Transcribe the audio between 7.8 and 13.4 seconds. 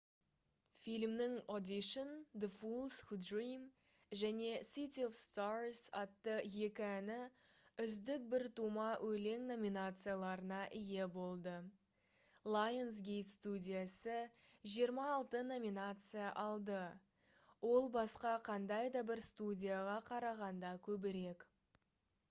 «үздік біртума өлең» номинацияларына ие болды. lionsgate